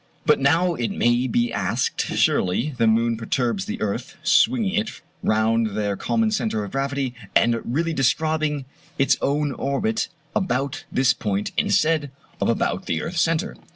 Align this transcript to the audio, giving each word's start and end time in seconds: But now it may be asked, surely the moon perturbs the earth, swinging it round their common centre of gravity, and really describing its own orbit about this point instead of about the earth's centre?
But 0.25 0.39
now 0.39 0.73
it 0.73 0.89
may 0.89 1.27
be 1.27 1.53
asked, 1.53 2.01
surely 2.01 2.73
the 2.75 2.87
moon 2.87 3.17
perturbs 3.17 3.65
the 3.65 3.79
earth, 3.81 4.15
swinging 4.23 4.73
it 4.73 4.89
round 5.21 5.77
their 5.77 5.95
common 5.95 6.31
centre 6.31 6.63
of 6.63 6.71
gravity, 6.71 7.13
and 7.35 7.61
really 7.63 7.93
describing 7.93 8.65
its 8.97 9.15
own 9.21 9.51
orbit 9.51 10.07
about 10.35 10.85
this 10.91 11.13
point 11.13 11.51
instead 11.55 12.09
of 12.41 12.49
about 12.49 12.87
the 12.87 12.99
earth's 13.03 13.21
centre? 13.21 13.53